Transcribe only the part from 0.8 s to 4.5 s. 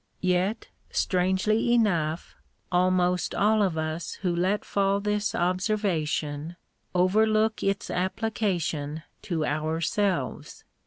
strangely enough, almost all of us who